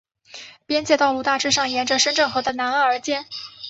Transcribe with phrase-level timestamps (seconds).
[0.65, 3.27] 边界道路大致上沿着深圳河的南岸而建。